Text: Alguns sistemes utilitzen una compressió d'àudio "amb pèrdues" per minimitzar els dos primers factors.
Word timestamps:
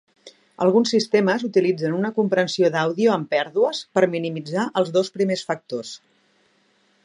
Alguns 0.65 0.93
sistemes 0.93 1.43
utilitzen 1.49 1.97
una 1.97 2.11
compressió 2.15 2.71
d'àudio 2.77 3.13
"amb 3.17 3.29
pèrdues" 3.35 3.83
per 3.99 4.05
minimitzar 4.15 4.67
els 4.83 4.93
dos 4.99 5.15
primers 5.19 5.45
factors. 5.51 5.97